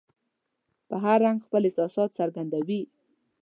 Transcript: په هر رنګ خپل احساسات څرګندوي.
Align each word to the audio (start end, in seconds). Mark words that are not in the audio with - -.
په 0.87 0.95
هر 1.03 1.17
رنګ 1.25 1.37
خپل 1.45 1.61
احساسات 1.65 2.09
څرګندوي. 2.19 2.81